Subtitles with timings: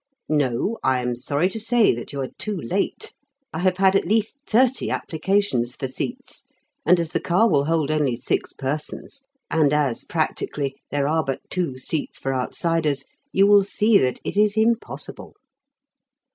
[0.29, 3.13] "No; I am sorry to say that you are too late.
[3.53, 6.45] I have had at least thirty applications for seats,
[6.87, 11.47] and as the car will hold only six persons, and as practically there are but
[11.51, 15.35] two seats for outsiders, you will see that it is impossible."